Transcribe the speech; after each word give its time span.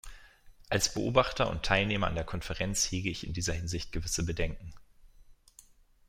Als 0.67 0.95
Beobachter 0.95 1.47
und 1.51 1.61
Teilnehmer 1.61 2.07
an 2.07 2.15
der 2.15 2.23
Konferenz 2.23 2.85
hege 2.89 3.11
ich 3.11 3.23
in 3.23 3.33
dieser 3.33 3.53
Hinsicht 3.53 3.91
gewisse 3.91 4.25
Bedenken. 4.25 4.73